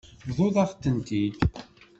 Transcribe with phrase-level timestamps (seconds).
[0.27, 1.35] Bḍut-aɣ-tent-id.